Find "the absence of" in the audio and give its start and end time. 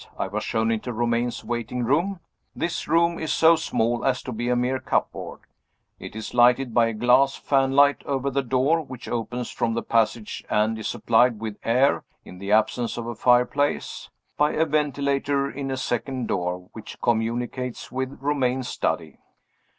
12.39-13.05